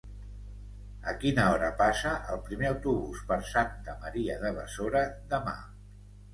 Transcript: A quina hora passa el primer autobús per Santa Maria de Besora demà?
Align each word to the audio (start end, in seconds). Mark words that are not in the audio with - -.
A 1.11 1.13
quina 1.23 1.45
hora 1.49 1.69
passa 1.81 2.15
el 2.33 2.41
primer 2.49 2.69
autobús 2.71 3.21
per 3.29 3.39
Santa 3.53 3.97
Maria 4.07 4.41
de 4.47 4.55
Besora 4.59 5.07
demà? 5.39 5.59